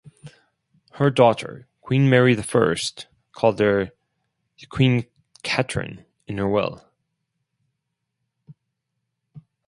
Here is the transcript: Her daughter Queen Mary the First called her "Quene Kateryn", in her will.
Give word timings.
Her 0.93 1.11
daughter 1.11 1.67
Queen 1.81 2.09
Mary 2.09 2.33
the 2.33 2.41
First 2.41 3.05
called 3.33 3.59
her 3.59 3.91
"Quene 4.71 5.05
Kateryn", 5.43 6.05
in 6.25 6.39
her 6.39 6.49
will. 6.49 6.83